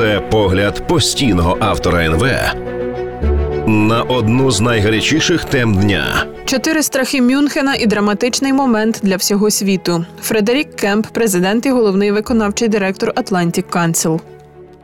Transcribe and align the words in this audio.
Це 0.00 0.20
погляд 0.20 0.86
постійного 0.86 1.56
автора 1.60 2.04
НВ 2.04 2.26
на 3.66 4.02
одну 4.02 4.50
з 4.50 4.60
найгарячіших 4.60 5.44
тем 5.44 5.74
дня. 5.74 6.26
Чотири 6.44 6.82
страхи 6.82 7.22
Мюнхена 7.22 7.74
і 7.74 7.86
драматичний 7.86 8.52
момент 8.52 9.00
для 9.02 9.16
всього 9.16 9.50
світу. 9.50 10.04
Фредерік 10.22 10.76
Кемп, 10.76 11.06
президент 11.06 11.66
і 11.66 11.70
головний 11.70 12.10
виконавчий 12.10 12.68
директор 12.68 13.10
Atlantic 13.10 13.64
Council. 13.70 14.20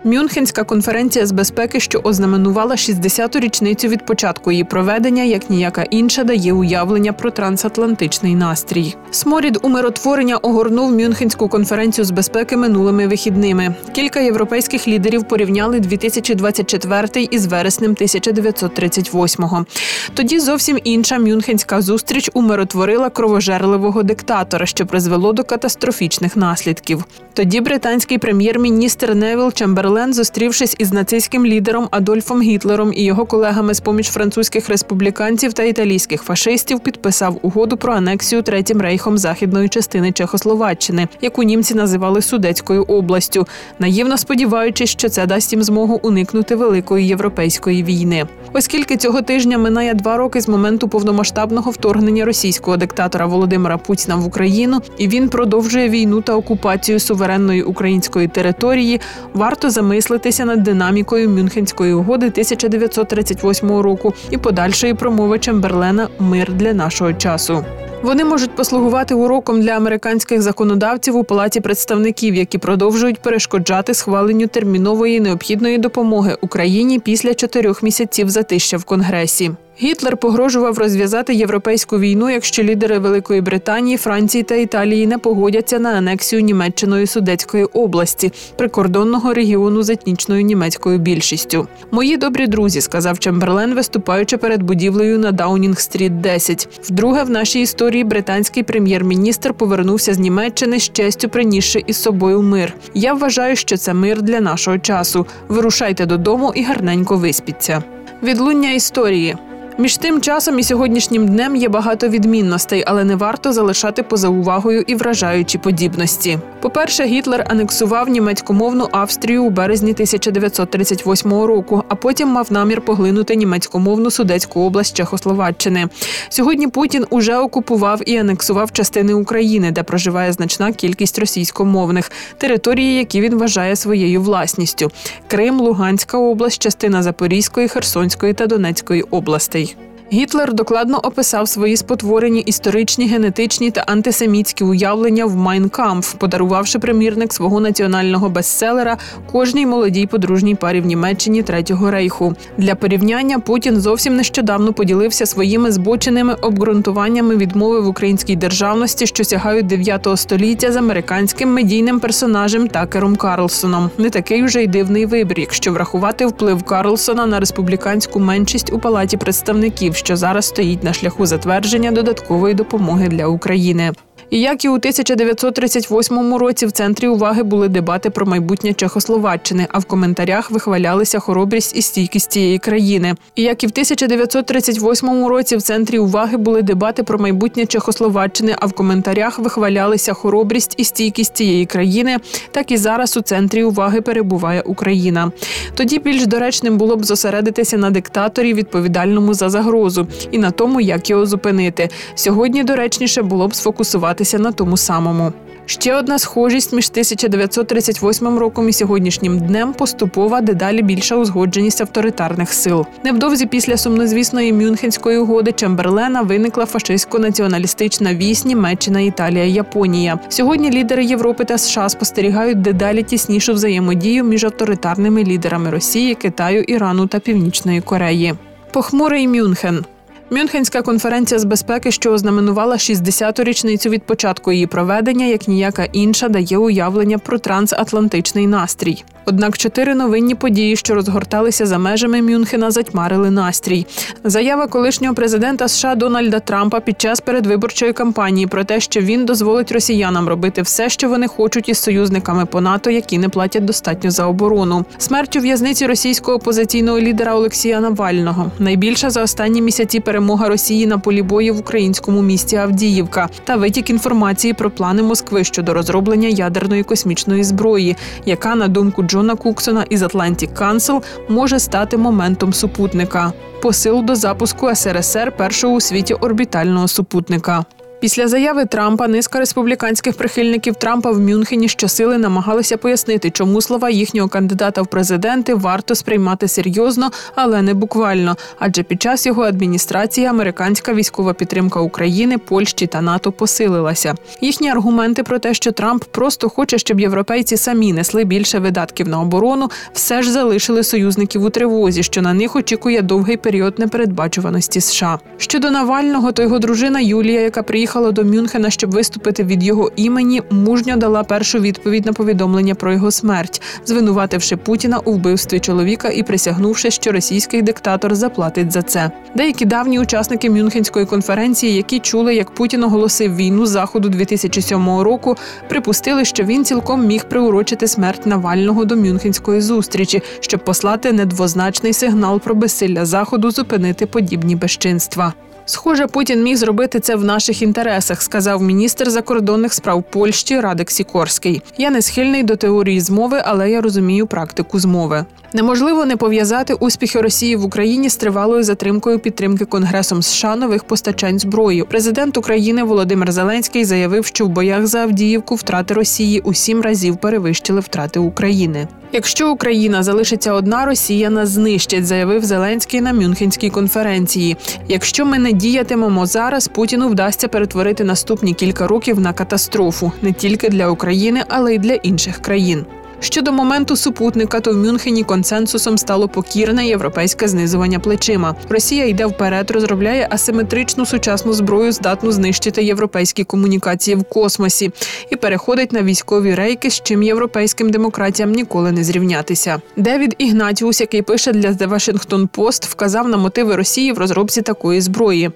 Мюнхенська 0.07 0.65
конференція 0.65 1.27
з 1.27 1.33
безпеки, 1.33 1.81
що 1.81 2.01
ознаменувала 2.05 2.75
60-ту 2.75 3.41
річницю 3.41 3.89
від 3.89 4.07
початку 4.07 4.53
її 4.53 4.65
проведення, 4.65 5.23
як 5.23 5.51
ніяка 5.51 5.83
інша, 5.83 6.25
дає 6.25 6.53
уявлення 6.53 7.13
про 7.13 7.31
трансатлантичний 7.31 8.35
настрій. 8.35 8.97
Сморід 9.11 9.59
умиротворення 9.63 10.37
огорнув 10.37 10.93
Мюнхенську 10.93 11.49
конференцію 11.49 12.05
з 12.05 12.11
безпеки 12.11 12.57
минулими 12.57 13.07
вихідними. 13.07 13.75
Кілька 13.93 14.21
європейських 14.21 14.89
лідерів 14.89 15.25
порівняли 15.25 15.81
2024 15.81 17.29
із 17.31 17.47
вереснем 17.47 17.95
1938-го. 17.95 19.67
Тоді 20.15 20.41
зовсім 20.41 20.79
інша 20.85 21.19
мюнхенська 21.19 21.81
зустріч 21.81 22.31
умиротворила 22.35 23.11
кровожерливого 23.11 24.03
диктатора, 24.03 24.67
що 24.67 24.87
призвело 24.87 25.33
до 25.33 25.45
катастрофічних 25.45 26.37
наслідків. 26.37 27.05
Тоді 27.33 27.61
британський 27.61 28.19
прем'єр-міністр 28.19 29.15
Невіл 29.15 29.53
Чемберлен, 29.53 29.96
зустрівшись 30.05 30.77
із 30.79 30.93
нацистським 30.93 31.47
лідером 31.47 31.89
Адольфом 31.91 32.43
Гітлером 32.43 32.93
і 32.95 33.05
його 33.05 33.27
колегами 33.27 33.75
з 33.75 33.81
поміж 33.81 34.07
французьких 34.07 34.69
республіканців 34.69 35.53
та 35.53 35.63
італійських 35.63 36.23
фашистів, 36.23 36.81
підписав 36.81 37.39
угоду 37.43 37.77
про 37.77 37.93
анексію 37.93 38.43
третім 38.43 38.81
рейхом 38.81 39.19
західної 39.19 39.69
частини 39.69 40.13
Чехословаччини, 40.13 41.09
яку 41.21 41.43
німці 41.43 41.75
називали 41.75 42.23
Судецькою 42.23 42.83
областю, 42.83 43.47
наївно 43.79 44.19
сподіваючись, 44.19 44.91
що 44.91 45.09
це 45.09 45.27
дасть 45.27 45.53
їм 45.53 45.63
змогу 45.63 46.01
уникнути 46.03 46.57
великої 46.57 47.07
європейської 47.07 47.83
війни. 47.83 48.27
Оскільки 48.53 48.97
цього 48.97 49.23
тижня 49.23 49.59
минає 49.59 49.95
два 49.95 50.17
роки 50.17 50.41
з 50.41 50.49
моменту 50.49 50.89
повномасштабного 50.89 51.71
вторгнення 51.71 52.25
російського 52.25 52.77
диктатора 52.77 53.27
Володимира 53.27 53.79
Путіна 53.79 54.17
в 54.17 54.27
Україну, 54.27 54.81
і 54.99 55.09
він 55.09 55.29
продовжує 55.29 55.89
війну 55.89 56.21
та 56.21 56.35
окупацію 56.35 57.01
суверенної 57.01 57.63
української 57.63 58.29
території, 58.29 59.01
варто 59.35 59.71
замислитися 59.87 60.45
над 60.45 60.63
динамікою 60.63 61.31
Мюнхенської 61.31 61.93
угоди 61.93 62.27
1938 62.27 63.71
року 63.71 64.15
і 64.31 64.39
подальшої 64.39 64.95
промови 64.95 65.39
Чемберлена 65.39 66.09
Мир 66.19 66.53
для 66.53 66.73
нашого 66.73 67.13
часу. 67.13 67.65
Вони 68.03 68.25
можуть 68.25 68.51
послугувати 68.51 69.15
уроком 69.15 69.63
для 69.63 69.71
американських 69.71 70.43
законодавців 70.43 71.17
у 71.17 71.25
палаті 71.25 71.61
представників, 71.61 72.35
які 72.35 72.59
продовжують 72.59 73.19
перешкоджати 73.19 73.95
схваленню 73.95 74.47
термінової 74.47 75.21
необхідної 75.21 75.79
допомоги 75.79 76.37
Україні 76.41 76.99
після 76.99 77.35
чотирьох 77.35 77.83
місяців 77.83 78.31
затища 78.31 78.77
в 78.77 78.85
Конгресі. 78.85 79.51
Гітлер 79.83 80.17
погрожував 80.17 80.79
розв'язати 80.79 81.35
європейську 81.35 81.99
війну, 81.99 82.31
якщо 82.31 82.63
лідери 82.63 82.99
Великої 82.99 83.41
Британії, 83.41 83.97
Франції 83.97 84.43
та 84.45 84.55
Італії 84.55 85.07
не 85.07 85.19
погодяться 85.19 85.79
на 85.79 85.91
анексію 85.91 86.43
Німеччиною 86.43 87.07
Судецької 87.07 87.65
області, 87.65 88.33
прикордонного 88.57 89.35
регіону 89.35 89.83
з 89.83 89.91
етнічною 89.91 90.43
німецькою 90.43 90.99
більшістю. 90.99 91.69
Мої 91.91 92.17
добрі 92.17 92.47
друзі, 92.47 92.81
сказав 92.81 93.19
Чемберлен, 93.19 93.75
виступаючи 93.75 94.37
перед 94.37 94.63
будівлею 94.63 95.19
на 95.19 95.33
Даунінг-стріт 95.33 96.21
10. 96.21 96.69
Вдруге 96.83 97.23
в 97.23 97.31
нашій 97.31 97.61
історії 97.61 98.05
британський 98.05 98.63
прем'єр-міністр 98.63 99.55
повернувся 99.55 100.15
з 100.15 100.19
Німеччини 100.19 100.81
з 100.81 100.93
честю, 100.93 101.29
принісши 101.29 101.85
із 101.87 101.97
собою 101.97 102.43
мир. 102.43 102.75
Я 102.95 103.15
вважаю, 103.15 103.57
що 103.57 103.77
це 103.77 103.95
мир 103.95 104.23
для 104.23 104.41
нашого 104.41 104.79
часу. 104.79 105.27
Вирушайте 105.49 106.07
додому 106.07 106.53
і 106.55 106.63
гарненько 106.63 107.17
виспіться. 107.17 107.83
Відлуння 108.23 108.73
історії. 108.73 109.37
Між 109.79 109.97
тим 109.97 110.21
часом 110.21 110.59
і 110.59 110.63
сьогоднішнім 110.63 111.29
днем 111.29 111.57
є 111.57 111.69
багато 111.69 112.09
відмінностей, 112.09 112.85
але 112.87 113.05
не 113.05 113.17
варто 113.17 113.53
залишати 113.53 114.03
поза 114.03 114.29
увагою 114.29 114.85
і 114.87 114.95
вражаючі 114.95 115.59
подібності. 115.59 116.39
По-перше, 116.61 117.05
Гітлер 117.05 117.47
анексував 117.49 118.09
німецькомовну 118.09 118.89
Австрію 118.93 119.45
у 119.45 119.51
березні 119.51 119.93
1938 119.93 121.33
року, 121.33 121.85
а 121.89 121.95
потім 121.95 122.29
мав 122.29 122.53
намір 122.53 122.81
поглинути 122.81 123.37
німецькомовну 123.37 124.11
Судецьку 124.11 124.61
область 124.61 124.97
Чехословаччини. 124.97 125.89
Сьогодні 126.29 126.69
Путін 126.69 127.07
уже 127.11 127.37
окупував 127.37 128.01
і 128.07 128.17
анексував 128.17 128.73
частини 128.73 129.15
України, 129.15 129.71
де 129.71 129.83
проживає 129.83 130.33
значна 130.33 130.73
кількість 130.73 131.19
російськомовних 131.19 132.11
території, 132.39 132.99
які 132.99 133.21
він 133.21 133.35
вважає 133.35 133.77
своєю 133.77 134.23
власністю: 134.23 134.91
Крим, 135.29 135.61
Луганська 135.61 136.19
область, 136.19 136.63
частина 136.63 137.03
Запорізької, 137.03 137.69
Херсонської 137.69 138.35
та 138.35 138.47
Донецької 138.47 139.03
областей. 139.03 139.66
Гітлер 140.13 140.55
докладно 140.55 140.99
описав 140.99 141.49
свої 141.49 141.77
спотворені 141.77 142.41
історичні, 142.41 143.09
генетичні 143.09 143.71
та 143.71 143.81
антисемітські 143.81 144.65
уявлення 144.65 145.27
в 145.27 145.37
Майнкамф, 145.37 146.15
подарувавши 146.15 146.79
примірник 146.79 147.33
свого 147.33 147.61
національного 147.61 148.29
бестселера 148.29 148.97
кожній 149.33 149.67
молодій 149.67 150.07
подружній 150.07 150.55
парі 150.55 150.81
в 150.81 150.87
Німеччині 150.87 151.43
Третього 151.43 151.91
рейху. 151.91 152.35
Для 152.59 152.75
порівняння 152.75 153.39
Путін 153.39 153.81
зовсім 153.81 154.17
нещодавно 154.17 154.73
поділився 154.73 155.27
своїми 155.27 155.73
збоченими 155.73 156.35
обґрунтуваннями 156.35 157.37
відмови 157.37 157.81
в 157.81 157.89
українській 157.89 158.37
державності, 158.37 159.07
що 159.07 159.25
сягають 159.25 159.67
9 159.67 160.09
століття 160.17 160.73
з 160.73 160.77
американським 160.77 161.53
медійним 161.53 162.01
персонажем 162.01 162.69
Такером 162.69 163.17
Карлсоном. 163.17 163.91
Не 163.99 164.11
такий 164.11 164.45
уже 164.45 164.63
й 164.63 164.67
дивний 164.67 165.07
вибір, 165.07 165.41
якщо 165.41 165.73
врахувати 165.73 166.27
вплив 166.27 166.63
Карлсона 166.63 167.27
на 167.27 167.41
республіканську 167.41 168.21
меншість 168.21 168.73
у 168.73 168.79
палаті 168.79 169.17
представників 169.17 169.96
що 169.97 170.17
зараз 170.17 170.47
стоїть 170.47 170.85
на 170.85 170.93
шляху 170.93 171.27
затвердження 171.27 171.91
додаткової 171.91 172.55
допомоги 172.55 173.09
для 173.09 173.27
України. 173.27 173.93
І 174.31 174.41
як 174.41 174.65
і 174.65 174.69
у 174.69 174.75
1938 174.75 176.35
році 176.35 176.67
в 176.67 176.73
центрі 176.73 177.09
уваги 177.09 177.43
були 177.43 177.69
дебати 177.69 178.11
про 178.11 178.27
майбутнє 178.27 178.73
Чехословаччини, 178.73 179.67
а 179.71 179.79
в 179.79 179.85
коментарях 179.85 180.51
вихвалялися 180.51 181.19
хоробрість 181.19 181.77
і 181.77 181.83
стійкість 181.83 182.31
цієї 182.31 182.59
країни. 182.59 183.15
І 183.35 183.43
як 183.43 183.65
і 183.65 183.67
в 183.67 183.71
1938 183.71 185.27
році 185.27 185.57
в 185.57 185.63
центрі 185.63 185.99
уваги 185.99 186.37
були 186.37 186.63
дебати 186.63 187.03
про 187.03 187.19
майбутнє 187.19 187.67
Чехословаччини, 187.67 188.57
а 188.61 188.67
в 188.67 188.73
коментарях 188.73 189.39
вихвалялися 189.39 190.13
хоробрість 190.13 190.75
і 190.77 190.85
стійкість 190.85 191.37
цієї 191.37 191.67
країни, 191.67 192.17
так 192.51 192.71
і 192.71 192.77
зараз 192.77 193.17
у 193.17 193.21
центрі 193.21 193.65
уваги 193.65 194.01
перебуває 194.01 194.61
Україна. 194.61 195.33
Тоді 195.75 195.99
більш 195.99 196.27
доречним 196.27 196.79
було 196.79 196.97
б 196.97 197.05
зосередитися 197.05 197.79
на 197.79 197.91
диктаторі, 197.91 198.55
відповідальному 198.55 199.35
за 199.35 199.51
загрозу, 199.51 200.07
і 200.31 200.39
на 200.39 200.51
тому, 200.51 200.81
як 200.81 201.11
його 201.11 201.27
зупинити. 201.27 201.89
Сьогодні 202.15 202.65
доречніше 202.65 203.23
було 203.23 203.49
б 203.49 203.55
сфокусувати 203.55 204.16
зосередитися 204.17 204.39
на 204.39 204.53
тому 204.53 204.77
самому. 204.77 205.33
Ще 205.69 205.95
одна 205.95 206.19
схожість 206.19 206.73
між 206.73 206.89
1938 206.91 208.39
роком 208.39 208.69
і 208.69 208.73
сьогоднішнім 208.73 209.39
днем 209.39 209.73
поступова 209.73 210.41
дедалі 210.41 210.83
більша 210.83 211.17
узгодженість 211.17 211.81
авторитарних 211.81 212.53
сил. 212.53 212.87
Невдовзі 213.05 213.47
після 213.47 213.77
сумнозвісної 213.77 214.53
Мюнхенської 214.53 215.19
угоди 215.19 215.53
Чемберлена 215.53 216.23
виникла 216.23 216.65
фашистсько-націоналістична 216.65 218.17
вісь 218.17 218.45
Німеччина, 218.45 219.01
Італія, 219.01 219.45
Японія. 219.45 220.19
Сьогодні 220.29 220.71
лідери 220.71 221.05
Європи 221.05 221.45
та 221.45 221.59
США 221.59 221.89
спостерігають 221.89 222.61
дедалі 222.61 223.03
тіснішу 223.03 223.53
взаємодію 223.53 224.25
між 224.25 224.45
авторитарними 224.45 225.25
лідерами 225.25 225.71
Росії, 225.71 226.15
Китаю, 226.15 226.63
Ірану 226.63 227.07
та 227.07 227.19
Північної 227.19 227.81
Кореї. 227.81 228.35
Похмурий 228.73 229.29
Мюнхен. 229.29 229.85
Мюнхенська 230.31 230.83
конференція 230.83 231.39
з 231.39 231.45
безпеки, 231.45 231.91
що 231.91 232.13
ознаменувала 232.13 232.77
60-ту 232.77 233.45
річницю 233.45 233.91
від 233.91 234.03
початку 234.03 234.53
її 234.53 234.67
проведення, 234.67 235.27
як 235.27 235.49
ніяка 235.49 235.85
інша, 235.85 236.29
дає 236.29 236.59
уявлення 236.59 237.19
про 237.19 237.39
трансатлантичний 237.39 238.47
настрій. 238.47 239.05
Однак 239.29 239.59
чотири 239.59 239.95
новинні 239.95 240.35
події, 240.35 240.77
що 240.77 240.95
розгорталися 240.95 241.67
за 241.67 241.79
межами 241.79 242.23
Мюнхена, 242.23 242.71
затьмарили 242.71 243.31
настрій. 243.31 243.87
Заява 244.25 244.67
колишнього 244.67 245.15
президента 245.15 245.69
США 245.69 245.95
Дональда 245.95 246.41
Трампа 246.41 246.81
під 246.81 247.01
час 247.01 247.21
передвиборчої 247.21 247.93
кампанії 247.93 248.47
про 248.47 248.65
те, 248.65 248.81
що 248.81 249.01
він 249.01 249.25
дозволить 249.25 249.73
росіянам 249.73 250.29
робити 250.29 250.63
все, 250.63 250.89
що 250.89 251.09
вони 251.09 251.29
хочуть 251.29 251.69
із 251.69 251.79
союзниками 251.79 252.47
по 252.47 252.61
НАТО, 252.61 252.91
які 252.91 253.19
не 253.19 253.29
платять 253.29 253.65
достатньо 253.65 254.11
за 254.11 254.27
оборону. 254.27 254.85
Смерть 254.99 255.37
у 255.37 255.41
в'язниці 255.41 255.87
російського 255.87 256.37
опозиційного 256.37 257.01
лідера 257.01 257.35
Олексія 257.35 257.81
Навального 257.81 258.51
найбільша 258.59 259.11
за 259.11 259.23
останні 259.23 259.63
місяці 259.63 260.01
перемога 260.17 260.49
Росії 260.49 260.87
на 260.87 260.99
полі 260.99 261.23
бою 261.23 261.55
в 261.55 261.59
українському 261.59 262.23
місті 262.23 262.57
Авдіївка 262.57 263.29
та 263.45 263.57
витік 263.57 263.91
інформації 263.91 264.55
про 264.55 264.71
плани 264.71 265.03
Москви 265.03 265.45
щодо 265.45 265.75
розроблення 265.75 266.29
ядерної 266.29 266.83
космічної 266.83 267.45
зброї, 267.45 267.97
яка 268.27 268.55
на 268.55 268.69
думку 268.69 269.03
Джона 269.03 269.35
Куксона 269.35 269.85
із 269.91 270.03
Atlantic 270.03 270.53
Council 270.53 271.03
може 271.29 271.59
стати 271.59 271.97
моментом 271.97 272.53
супутника. 272.53 273.33
Посил 273.63 274.05
до 274.05 274.15
запуску 274.15 274.75
СРСР 274.75 275.33
першого 275.37 275.75
у 275.75 275.81
світі 275.81 276.15
орбітального 276.15 276.89
супутника. 276.89 277.65
Після 278.07 278.29
заяви 278.29 278.65
Трампа 278.65 279.09
низка 279.09 279.39
республіканських 279.39 280.17
прихильників 280.17 280.75
Трампа 280.75 281.11
в 281.11 281.21
Мюнхені 281.21 281.69
щосили 281.69 282.19
намагалися 282.19 282.77
пояснити, 282.77 283.31
чому 283.31 283.63
слова 283.63 283.91
їхнього 283.91 284.29
кандидата 284.29 284.83
в 284.83 284.87
президенти 284.87 285.55
варто 285.55 285.95
сприймати 285.95 286.49
серйозно, 286.49 287.11
але 287.35 287.63
не 287.63 287.75
буквально. 287.75 288.37
Адже 288.59 288.83
під 288.83 289.03
час 289.03 289.27
його 289.27 289.43
адміністрації 289.43 290.27
американська 290.27 290.95
військова 290.95 291.33
підтримка 291.33 291.81
України, 291.81 292.39
Польщі 292.39 292.87
та 292.87 293.01
НАТО 293.01 293.33
посилилася. 293.33 294.15
Їхні 294.41 294.71
аргументи 294.71 295.23
про 295.23 295.39
те, 295.39 295.55
що 295.55 295.73
Трамп 295.73 296.05
просто 296.05 296.49
хоче, 296.49 296.79
щоб 296.79 297.01
європейці 297.01 297.57
самі 297.57 297.93
несли 297.93 298.25
більше 298.25 298.59
видатків 298.59 299.09
на 299.09 299.21
оборону, 299.21 299.71
все 299.93 300.23
ж 300.23 300.33
залишили 300.33 300.83
союзників 300.83 301.45
у 301.45 301.51
тривозі, 301.51 302.03
що 302.03 302.23
на 302.23 302.35
них 302.35 302.57
очікує 302.57 303.03
довгий 303.03 303.37
період 303.37 303.79
непередбачуваності 303.79 304.81
США. 304.81 305.19
Щодо 305.39 305.71
Навального, 305.71 306.33
то 306.33 306.43
його 306.43 306.59
дружина 306.59 307.01
Юлія, 307.01 307.41
яка 307.41 307.63
приїхала 307.63 307.96
до 307.97 308.25
Мюнхена, 308.25 308.71
щоб 308.71 308.91
виступити 308.91 309.45
від 309.45 309.63
його 309.63 309.91
імені, 309.97 310.43
мужньо 310.51 310.97
дала 310.97 311.25
першу 311.25 311.59
відповідь 311.59 312.07
на 312.07 312.13
повідомлення 312.13 312.75
про 312.75 312.93
його 312.93 313.11
смерть, 313.11 313.63
звинувативши 313.87 314.57
Путіна 314.57 314.99
у 314.99 315.13
вбивстві 315.13 315.61
чоловіка 315.61 316.09
і 316.09 316.23
присягнувши, 316.23 316.91
що 316.91 317.13
російський 317.13 317.63
диктатор 317.63 318.15
заплатить 318.15 318.73
за 318.73 318.83
це. 318.83 319.11
Деякі 319.35 319.65
давні 319.65 320.01
учасники 320.01 320.51
Мюнхенської 320.51 321.07
конференції, 321.07 321.75
які 321.75 321.99
чули, 321.99 322.35
як 322.35 322.51
Путін 322.51 322.85
оголосив 322.85 323.37
війну 323.37 323.67
заходу 323.67 324.09
2007 324.09 325.01
року, 325.01 325.37
припустили, 325.69 326.25
що 326.25 326.45
він 326.45 326.65
цілком 326.65 327.07
міг 327.07 327.25
приурочити 327.25 327.89
смерть 327.89 328.27
Навального 328.27 328.85
до 328.85 328.97
Мюнхенської 328.97 329.61
зустрічі, 329.61 330.23
щоб 330.41 330.65
послати 330.65 331.13
недвозначний 331.13 331.93
сигнал 331.93 332.41
про 332.41 332.55
безсилля 332.55 333.05
заходу 333.05 333.51
зупинити 333.51 334.07
подібні 334.07 334.57
безчинства. 334.57 335.33
Схоже, 335.69 336.07
Путін 336.07 336.43
міг 336.43 336.57
зробити 336.57 337.01
це 337.01 337.17
в 337.17 337.25
наших 337.25 337.63
інтересах, 337.63 338.23
сказав 338.23 338.63
міністр 338.63 339.11
закордонних 339.11 339.75
справ 339.75 340.05
Польщі 340.11 340.61
Радик 340.61 340.91
Сікорський. 340.91 341.63
Я 341.79 341.91
не 341.91 342.03
схильний 342.03 342.43
до 342.43 342.57
теорії 342.57 343.01
змови, 343.01 343.43
але 343.45 343.71
я 343.71 343.81
розумію 343.81 344.27
практику 344.27 344.79
змови. 344.79 345.25
Неможливо 345.53 346.05
не 346.05 346.17
пов'язати 346.17 346.75
успіхи 346.75 347.21
Росії 347.21 347.57
в 347.57 347.65
Україні 347.65 348.11
з 348.11 348.17
тривалою 348.17 348.63
затримкою 348.63 349.19
підтримки 349.19 349.65
Конгресом 349.65 350.23
США 350.23 350.57
нових 350.57 350.85
постачань 350.85 351.39
зброї. 351.39 351.83
Президент 351.83 352.37
України 352.37 352.83
Володимир 352.83 353.33
Зеленський 353.33 353.85
заявив, 353.85 354.27
що 354.27 354.47
в 354.47 354.49
боях 354.49 354.87
за 354.87 354.99
Авдіївку 354.99 355.55
втрати 355.55 355.95
Росії 355.95 356.41
у 356.41 356.55
сім 356.55 356.81
разів 356.81 357.17
перевищили 357.17 357.81
втрати 357.81 358.19
України. 358.19 358.89
Якщо 359.13 359.53
Україна 359.53 360.03
залишиться 360.03 360.53
одна, 360.53 360.85
Росія 360.87 361.31
нас 361.31 361.49
знищить, 361.49 362.07
заявив 362.07 362.45
Зеленський 362.45 363.01
на 363.01 363.13
Мюнхенській 363.13 363.71
конференції. 363.71 364.57
Якщо 364.89 365.27
ми 365.27 365.39
не 365.39 365.53
діятимемо 365.53 366.27
зараз, 366.27 366.69
Путіну 366.69 367.09
вдасться 367.09 367.49
перетворити 367.49 368.05
наступні 368.05 368.55
кілька 368.55 368.87
років 368.87 369.21
на 369.21 369.33
катастрофу 369.33 370.13
не 370.23 370.33
тільки 370.33 370.69
для 370.69 370.89
України, 370.89 371.45
але 371.49 371.75
й 371.75 371.79
для 371.79 371.95
інших 371.95 372.39
країн. 372.39 372.87
Щодо 373.21 373.53
моменту 373.53 373.97
супутника, 373.97 374.61
то 374.61 374.73
в 374.73 374.77
Мюнхені 374.77 375.23
консенсусом 375.23 375.99
стало 375.99 376.29
покірне 376.29 376.87
європейське 376.87 377.49
знизування 377.49 377.99
плечима. 377.99 378.55
Росія 378.69 379.07
йде 379.07 379.27
вперед, 379.27 379.71
розробляє 379.71 380.29
асиметричну 380.31 381.07
сучасну 381.07 381.53
зброю, 381.53 381.93
здатну 381.93 382.33
знищити 382.33 382.85
європейські 382.85 383.45
комунікації 383.45 384.17
в 384.17 384.25
космосі, 384.25 384.91
і 385.31 385.37
переходить 385.37 385.93
на 385.93 386.03
військові 386.03 386.55
рейки, 386.55 386.91
з 386.91 387.01
чим 387.01 387.23
європейським 387.23 387.91
демократіям 387.91 388.53
ніколи 388.53 388.93
не 388.93 389.05
зрівнятися. 389.05 389.81
Девід 389.97 390.35
Ігнатіус, 390.39 391.01
який 391.01 391.23
пише 391.23 391.53
для 391.53 391.69
The 391.69 391.89
Washington 391.89 392.49
Post, 392.49 392.91
вказав 392.91 393.29
на 393.29 393.37
мотиви 393.37 393.77
Росії 393.77 394.13
в 394.13 394.19
розробці 394.19 394.63
такої 394.63 395.01
зброї. 395.01 395.51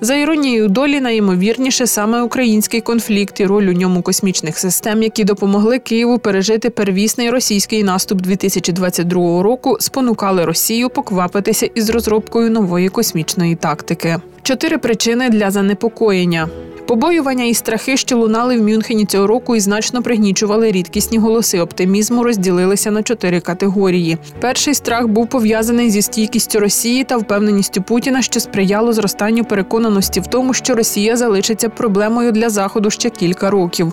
За 0.00 0.14
іронією 0.14 0.68
долі, 0.68 1.00
найімовірніше 1.00 1.86
саме 1.86 2.22
український 2.22 2.80
конфлікт 2.80 3.40
і 3.40 3.46
роль 3.46 3.64
у 3.64 3.72
ньому 3.72 4.02
космічних 4.02 4.58
систем, 4.58 5.02
які 5.02 5.24
допомогли 5.24 5.78
Києву 5.78 6.18
пережити 6.18 6.70
перві 6.70 6.97
первісний 6.98 7.30
російський 7.30 7.84
наступ 7.84 8.20
2022 8.20 9.42
року 9.42 9.76
спонукали 9.80 10.44
Росію 10.44 10.90
поквапитися 10.90 11.66
із 11.74 11.90
розробкою 11.90 12.50
нової 12.50 12.88
космічної 12.88 13.56
тактики. 13.56 14.16
Чотири 14.42 14.78
причини 14.78 15.30
для 15.30 15.50
занепокоєння. 15.50 16.48
Побоювання 16.88 17.44
і 17.44 17.54
страхи, 17.54 17.96
що 17.96 18.18
лунали 18.18 18.58
в 18.58 18.62
Мюнхені 18.62 19.04
цього 19.04 19.26
року, 19.26 19.56
і 19.56 19.60
значно 19.60 20.02
пригнічували 20.02 20.70
рідкісні 20.72 21.18
голоси 21.18 21.60
оптимізму, 21.60 22.22
розділилися 22.22 22.90
на 22.90 23.02
чотири 23.02 23.40
категорії. 23.40 24.18
Перший 24.40 24.74
страх 24.74 25.06
був 25.06 25.28
пов'язаний 25.28 25.90
зі 25.90 26.02
стійкістю 26.02 26.60
Росії 26.60 27.04
та 27.04 27.16
впевненістю 27.16 27.82
Путіна, 27.82 28.22
що 28.22 28.40
сприяло 28.40 28.92
зростанню 28.92 29.44
переконаності 29.44 30.20
в 30.20 30.26
тому, 30.26 30.54
що 30.54 30.74
Росія 30.74 31.16
залишиться 31.16 31.68
проблемою 31.68 32.32
для 32.32 32.50
заходу 32.50 32.90
ще 32.90 33.10
кілька 33.10 33.50
років. 33.50 33.92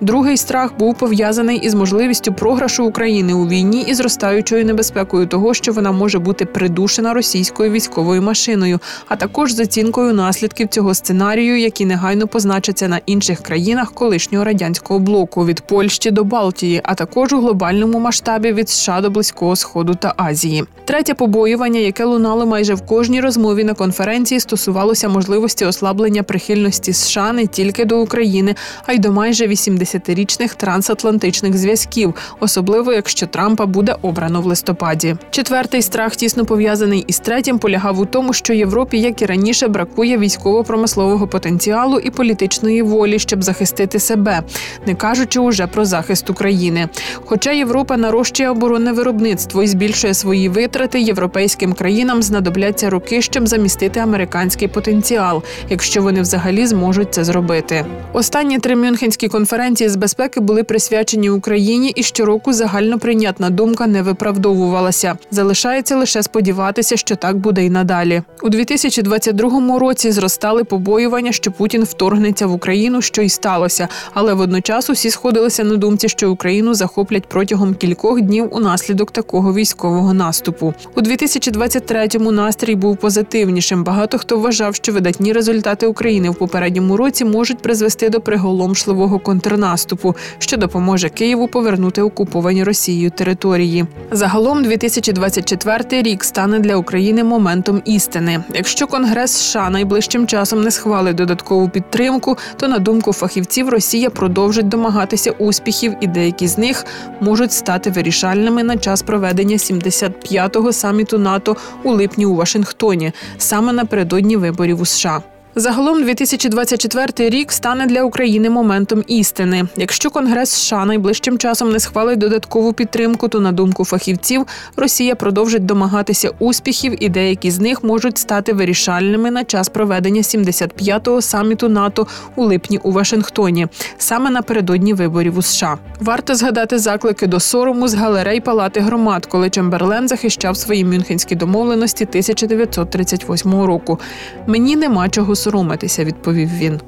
Другий 0.00 0.36
страх 0.36 0.78
був 0.78 0.98
пов'язаний 0.98 1.58
із 1.58 1.74
можливістю 1.74 2.32
програшу 2.32 2.84
України 2.84 3.34
у 3.34 3.48
війні 3.48 3.84
і 3.88 3.94
зростаючою 3.94 4.64
небезпекою 4.64 5.26
того, 5.26 5.54
що 5.54 5.72
вона 5.72 5.92
може 5.92 6.18
бути 6.18 6.44
придушена 6.44 7.14
російською 7.14 7.70
військовою 7.70 8.22
машиною, 8.22 8.78
а 9.08 9.16
також 9.16 9.52
з 9.52 9.60
оцінкою 9.60 10.14
наслідків 10.14 10.68
цього 10.68 10.94
сценарію, 10.94 11.60
які 11.60 11.86
негайно 11.86 12.26
позначаться 12.34 12.88
на 12.88 13.00
інших 13.06 13.40
країнах 13.40 13.92
колишнього 13.92 14.44
радянського 14.44 15.00
блоку 15.00 15.46
від 15.46 15.60
Польщі 15.60 16.10
до 16.10 16.24
Балтії, 16.24 16.80
а 16.84 16.94
також 16.94 17.32
у 17.32 17.40
глобальному 17.40 17.98
масштабі 17.98 18.52
від 18.52 18.68
США 18.68 19.00
до 19.00 19.10
Близького 19.10 19.56
Сходу 19.56 19.94
та 19.94 20.14
Азії. 20.16 20.64
Третє 20.84 21.14
побоювання, 21.14 21.80
яке 21.80 22.04
лунало 22.04 22.46
майже 22.46 22.74
в 22.74 22.86
кожній 22.86 23.20
розмові 23.20 23.64
на 23.64 23.74
конференції, 23.74 24.40
стосувалося 24.40 25.08
можливості 25.08 25.64
ослаблення 25.64 26.22
прихильності 26.22 26.92
США 26.92 27.32
не 27.32 27.46
тільки 27.46 27.84
до 27.84 28.00
України, 28.00 28.54
а 28.86 28.92
й 28.92 28.98
до 28.98 29.12
майже 29.12 29.46
80-річних 29.46 30.54
трансатлантичних 30.56 31.56
зв'язків, 31.58 32.14
особливо 32.40 32.92
якщо 32.92 33.26
Трампа 33.26 33.66
буде 33.66 33.96
обрано 34.02 34.40
в 34.40 34.46
листопаді. 34.46 35.16
Четвертий 35.30 35.82
страх 35.82 36.16
тісно 36.16 36.44
пов'язаний 36.44 37.04
із 37.06 37.18
третім 37.18 37.58
полягав 37.58 38.00
у 38.00 38.06
тому, 38.06 38.32
що 38.32 38.52
Європі, 38.52 39.00
як 39.00 39.22
і 39.22 39.26
раніше, 39.26 39.68
бракує 39.68 40.18
військово-промислового 40.18 41.26
потенціалу 41.26 41.98
і 41.98 42.10
політичної 42.24 42.82
волі, 42.82 43.18
щоб 43.18 43.42
захистити 43.42 43.98
себе, 43.98 44.42
не 44.86 44.94
кажучи 44.94 45.40
уже 45.40 45.66
про 45.66 45.84
захист 45.84 46.30
України. 46.30 46.88
Хоча 47.14 47.52
Європа 47.52 47.96
нарощує 47.96 48.50
оборонне 48.50 48.92
виробництво 48.92 49.62
і 49.62 49.66
збільшує 49.66 50.14
свої 50.14 50.48
витрати, 50.48 51.00
європейським 51.00 51.72
країнам 51.72 52.22
знадобляться 52.22 52.90
роки, 52.90 53.22
щоб 53.22 53.46
замістити 53.46 54.00
американський 54.00 54.68
потенціал, 54.68 55.42
якщо 55.70 56.02
вони 56.02 56.20
взагалі 56.20 56.66
зможуть 56.66 57.14
це 57.14 57.24
зробити. 57.24 57.84
Останні 58.12 58.58
три 58.58 58.76
мюнхенські 58.76 59.28
конференції 59.28 59.88
з 59.88 59.96
безпеки 59.96 60.40
були 60.40 60.62
присвячені 60.62 61.30
Україні, 61.30 61.92
і 61.96 62.02
щороку 62.02 62.52
загально 62.52 62.98
прийнятна 62.98 63.50
думка 63.50 63.86
не 63.86 64.02
виправдовувалася. 64.02 65.18
Залишається 65.30 65.96
лише 65.96 66.22
сподіватися, 66.22 66.96
що 66.96 67.16
так 67.16 67.36
буде 67.36 67.64
і 67.64 67.70
надалі. 67.70 68.22
У 68.42 68.48
2022 68.48 69.78
році 69.78 70.12
зростали 70.12 70.64
побоювання, 70.64 71.32
що 71.32 71.52
Путін 71.52 71.84
вторгнеться 71.84 72.13
вторгнеться 72.14 72.46
в 72.46 72.52
Україну, 72.52 73.02
що 73.02 73.22
й 73.22 73.28
сталося. 73.28 73.88
Але 74.12 74.34
водночас 74.34 74.90
усі 74.90 75.10
сходилися 75.10 75.64
на 75.64 75.76
думці, 75.76 76.08
що 76.08 76.30
Україну 76.30 76.74
захоплять 76.74 77.26
протягом 77.28 77.74
кількох 77.74 78.20
днів 78.20 78.48
унаслідок 78.50 79.10
такого 79.10 79.54
військового 79.54 80.14
наступу. 80.14 80.74
У 80.96 81.00
2023-му 81.00 82.32
настрій 82.32 82.74
був 82.74 82.96
позитивнішим. 82.96 83.84
Багато 83.84 84.18
хто 84.18 84.38
вважав, 84.38 84.74
що 84.74 84.92
видатні 84.92 85.32
результати 85.32 85.86
України 85.86 86.30
в 86.30 86.34
попередньому 86.34 86.96
році 86.96 87.24
можуть 87.24 87.58
призвести 87.58 88.08
до 88.08 88.20
приголомшливого 88.20 89.18
контрнаступу, 89.18 90.14
що 90.38 90.56
допоможе 90.56 91.08
Києву 91.08 91.48
повернути 91.48 92.02
окуповані 92.02 92.64
Росією 92.64 93.10
території. 93.10 93.86
Загалом 94.10 94.62
2024 94.62 96.02
рік 96.02 96.24
стане 96.24 96.58
для 96.58 96.76
України 96.76 97.24
моментом 97.24 97.82
істини. 97.84 98.40
Якщо 98.54 98.86
Конгрес 98.86 99.32
США 99.32 99.70
найближчим 99.70 100.26
часом 100.26 100.62
не 100.62 100.70
схвалить 100.70 101.16
додаткову 101.16 101.68
підтримку, 101.68 102.03
підтримку, 102.04 102.38
то 102.56 102.68
на 102.68 102.78
думку 102.78 103.12
фахівців 103.12 103.68
Росія 103.68 104.10
продовжить 104.10 104.68
домагатися 104.68 105.30
успіхів, 105.30 105.94
і 106.00 106.06
деякі 106.06 106.46
з 106.46 106.58
них 106.58 106.86
можуть 107.20 107.52
стати 107.52 107.90
вирішальними 107.90 108.62
на 108.62 108.76
час 108.76 109.02
проведення 109.02 109.56
75-го 109.56 110.72
саміту 110.72 111.18
НАТО 111.18 111.56
у 111.82 111.92
липні 111.92 112.26
у 112.26 112.34
Вашингтоні, 112.34 113.12
саме 113.38 113.72
напередодні 113.72 114.36
виборів 114.36 114.80
у 114.80 114.84
США. 114.84 115.33
Загалом 115.56 116.02
2024 116.04 117.30
рік 117.30 117.52
стане 117.52 117.86
для 117.86 118.02
України 118.02 118.50
моментом 118.50 119.04
істини. 119.06 119.64
Якщо 119.76 120.10
Конгрес 120.10 120.50
США 120.50 120.84
найближчим 120.84 121.38
часом 121.38 121.72
не 121.72 121.80
схвалить 121.80 122.18
додаткову 122.18 122.72
підтримку, 122.72 123.28
то 123.28 123.40
на 123.40 123.52
думку 123.52 123.84
фахівців 123.84 124.46
Росія 124.76 125.14
продовжить 125.14 125.66
домагатися 125.66 126.30
успіхів, 126.38 127.04
і 127.04 127.08
деякі 127.08 127.50
з 127.50 127.58
них 127.58 127.84
можуть 127.84 128.18
стати 128.18 128.52
вирішальними 128.52 129.30
на 129.30 129.44
час 129.44 129.68
проведення 129.68 130.20
75-го 130.20 131.22
саміту 131.22 131.68
НАТО 131.68 132.06
у 132.36 132.44
липні 132.44 132.78
у 132.78 132.92
Вашингтоні, 132.92 133.66
саме 133.98 134.30
напередодні 134.30 134.94
виборів 134.94 135.38
у 135.38 135.42
США. 135.42 135.78
Варто 136.00 136.34
згадати 136.34 136.78
заклики 136.78 137.26
до 137.26 137.40
сорому 137.40 137.88
з 137.88 137.94
галерей 137.94 138.40
Палати 138.40 138.80
громад, 138.80 139.26
коли 139.26 139.50
Чемберлен 139.50 140.08
захищав 140.08 140.56
свої 140.56 140.84
мюнхенські 140.84 141.34
домовленості 141.34 142.04
1938 142.04 143.62
року. 143.62 144.00
Мені 144.46 144.76
нема 144.76 145.08
чого 145.08 145.36
соромитися, 145.44 146.04
відповів 146.04 146.48
він. 146.58 146.80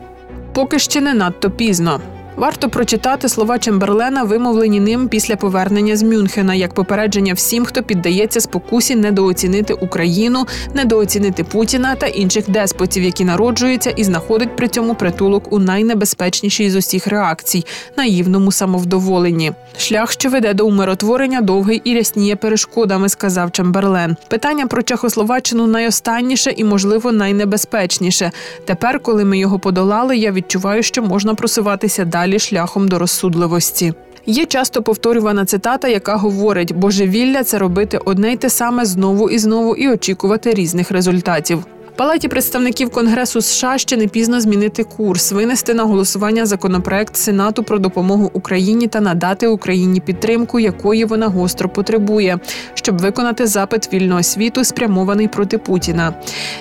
поки 0.52 0.78
ще 0.78 1.00
не 1.00 1.14
надто 1.14 1.50
пізно. 1.50 2.00
Варто 2.36 2.68
прочитати 2.68 3.28
слова 3.28 3.58
Чемберлена, 3.58 4.24
вимовлені 4.24 4.80
ним 4.80 5.08
після 5.08 5.36
повернення 5.36 5.96
з 5.96 6.02
Мюнхена, 6.02 6.54
як 6.54 6.74
попередження 6.74 7.34
всім, 7.34 7.64
хто 7.64 7.82
піддається 7.82 8.40
спокусі 8.40 8.96
недооцінити 8.96 9.74
Україну, 9.74 10.46
недооцінити 10.74 11.44
Путіна 11.44 11.94
та 11.94 12.06
інших 12.06 12.50
деспотів, 12.50 13.02
які 13.02 13.24
народжуються 13.24 13.90
і 13.90 14.04
знаходять 14.04 14.56
при 14.56 14.68
цьому 14.68 14.94
притулок 14.94 15.52
у 15.52 15.58
найнебезпечнішій 15.58 16.70
з 16.70 16.76
усіх 16.76 17.06
реакцій 17.06 17.64
наївному 17.96 18.52
самовдоволенні. 18.52 19.52
Шлях, 19.78 20.12
що 20.12 20.30
веде 20.30 20.54
до 20.54 20.66
умиротворення, 20.66 21.40
довгий 21.40 21.80
і 21.84 21.94
рясніє 21.94 22.36
перешкодами, 22.36 23.08
сказав 23.08 23.52
Чемберлен. 23.52 24.16
Питання 24.28 24.66
про 24.66 24.82
Чехословаччину 24.82 25.66
найостанніше 25.66 26.50
і, 26.56 26.64
можливо, 26.64 27.12
найнебезпечніше. 27.12 28.30
Тепер, 28.64 29.00
коли 29.00 29.24
ми 29.24 29.38
його 29.38 29.58
подолали, 29.58 30.16
я 30.16 30.32
відчуваю, 30.32 30.82
що 30.82 31.02
можна 31.02 31.34
просуватися 31.34 32.04
далі 32.26 32.38
шляхом 32.38 32.88
до 32.88 32.98
розсудливості. 32.98 33.94
Є 34.26 34.46
часто 34.46 34.82
повторювана 34.82 35.44
цитата, 35.44 35.88
яка 35.88 36.16
говорить: 36.16 36.72
божевілля 36.72 37.44
це 37.44 37.58
робити 37.58 37.98
одне 38.04 38.32
й 38.32 38.36
те 38.36 38.50
саме 38.50 38.84
знову 38.84 39.30
і 39.30 39.38
знову 39.38 39.76
і 39.76 39.88
очікувати 39.88 40.54
різних 40.54 40.90
результатів. 40.90 41.64
Палаті 41.96 42.28
представників 42.28 42.90
Конгресу 42.90 43.40
США 43.40 43.78
ще 43.78 43.96
не 43.96 44.06
пізно 44.06 44.40
змінити 44.40 44.84
курс, 44.84 45.32
винести 45.32 45.74
на 45.74 45.82
голосування 45.82 46.46
законопроект 46.46 47.16
Сенату 47.16 47.62
про 47.62 47.78
допомогу 47.78 48.30
Україні 48.32 48.86
та 48.86 49.00
надати 49.00 49.46
Україні 49.46 50.00
підтримку, 50.00 50.60
якої 50.60 51.04
вона 51.04 51.26
гостро 51.26 51.68
потребує, 51.68 52.38
щоб 52.74 53.00
виконати 53.00 53.46
запит 53.46 53.92
вільного 53.92 54.22
світу, 54.22 54.64
спрямований 54.64 55.28
проти 55.28 55.58
Путіна. 55.58 56.14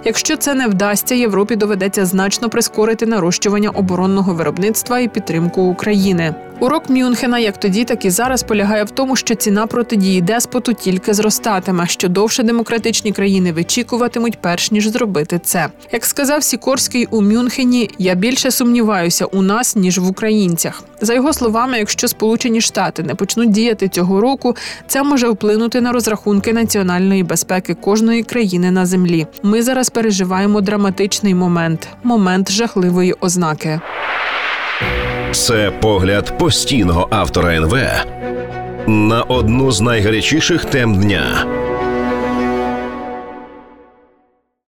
Якщо 0.06 0.38
це 0.38 0.54
не 0.54 0.68
вдасться, 0.68 1.16
Європі 1.16 1.56
доведеться 1.56 2.06
значно 2.06 2.50
прискорити 2.50 3.06
нарощування 3.06 3.70
оборонного 3.70 4.34
виробництва 4.34 5.00
і 5.00 5.08
підтримку 5.08 5.62
України. 5.62 6.36
Урок 6.60 6.90
Мюнхена, 6.90 7.40
як 7.40 7.60
тоді, 7.60 7.84
так 7.84 8.06
і 8.06 8.10
зараз 8.10 8.44
полягає 8.44 8.84
в 8.84 8.90
тому, 8.90 9.16
що 9.16 9.36
ціна 9.36 9.68
протидії 9.68 10.22
деспоту 10.22 10.74
тільки 10.74 11.14
зростатиме, 11.14 11.88
що 11.88 12.10
довше 12.10 12.44
демократичні 12.44 13.12
країни 13.12 13.52
вичікуватимуть, 13.52 14.38
перш 14.42 14.72
ніж 14.72 14.88
зробити 14.88 15.40
це. 15.44 15.68
Як 15.92 16.06
сказав 16.06 16.44
Сікорський 16.44 17.06
у 17.06 17.22
Мюнхені, 17.22 17.90
я 17.98 18.16
більше 18.16 18.52
сумніваюся 18.52 19.26
у 19.26 19.42
нас 19.42 19.76
ніж 19.76 20.00
в 20.00 20.08
українцях. 20.08 20.84
За 21.02 21.14
його 21.14 21.34
словами, 21.34 21.78
якщо 21.78 22.08
Сполучені 22.08 22.62
Штати 22.62 23.04
не 23.04 23.16
почнуть 23.16 23.52
діяти 23.52 23.90
цього 23.90 24.22
року, 24.22 24.56
це 24.88 25.04
може 25.04 25.30
вплинути 25.30 25.82
на 25.82 25.92
розрахунки 25.92 26.54
національної 26.54 27.24
безпеки 27.24 27.74
кожної 27.74 28.24
країни 28.24 28.72
на 28.72 28.86
землі. 28.86 29.28
Ми 29.44 29.64
зараз 29.64 29.90
переживаємо 29.90 30.62
драматичний 30.62 31.36
момент 31.36 31.88
момент 32.04 32.52
жахливої 32.52 33.16
ознаки. 33.22 33.82
Це 35.32 35.72
погляд 35.82 36.38
постійного 36.38 37.08
автора 37.10 37.56
НВ 37.56 37.78
на 38.88 39.24
одну 39.24 39.72
з 39.72 39.82
найгарячіших 39.82 40.66
тем 40.66 40.96
дня. 40.96 41.46